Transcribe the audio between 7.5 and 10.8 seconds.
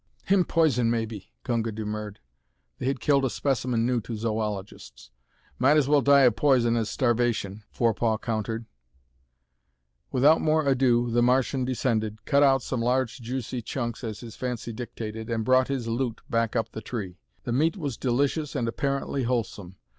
Forepaugh countered. Without more